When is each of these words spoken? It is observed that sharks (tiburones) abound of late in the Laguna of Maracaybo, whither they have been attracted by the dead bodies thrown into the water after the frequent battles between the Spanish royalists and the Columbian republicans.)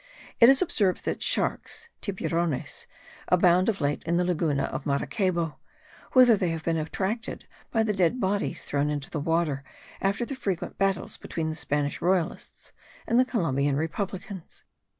It 0.39 0.49
is 0.49 0.63
observed 0.63 1.05
that 1.05 1.21
sharks 1.21 1.89
(tiburones) 2.01 2.87
abound 3.27 3.69
of 3.69 3.79
late 3.79 4.01
in 4.07 4.15
the 4.15 4.23
Laguna 4.25 4.63
of 4.63 4.83
Maracaybo, 4.83 5.59
whither 6.13 6.35
they 6.35 6.49
have 6.49 6.63
been 6.63 6.77
attracted 6.77 7.45
by 7.69 7.83
the 7.83 7.93
dead 7.93 8.19
bodies 8.19 8.65
thrown 8.65 8.89
into 8.89 9.11
the 9.11 9.19
water 9.19 9.63
after 10.01 10.25
the 10.25 10.33
frequent 10.33 10.79
battles 10.79 11.17
between 11.17 11.49
the 11.51 11.55
Spanish 11.55 12.01
royalists 12.01 12.71
and 13.05 13.19
the 13.19 13.25
Columbian 13.25 13.75
republicans.) 13.75 14.63